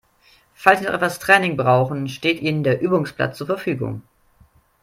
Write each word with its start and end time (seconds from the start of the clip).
Falls 0.55 0.79
Sie 0.79 0.85
noch 0.87 0.93
etwas 0.95 1.19
Training 1.19 1.55
brauchen, 1.57 2.09
steht 2.09 2.41
Ihnen 2.41 2.63
der 2.63 2.81
Übungsplatz 2.81 3.37
zur 3.37 3.45
Verfügung. 3.45 4.01